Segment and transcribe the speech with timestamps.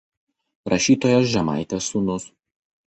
[0.73, 2.31] Rašytojos Žemaitės sūnus.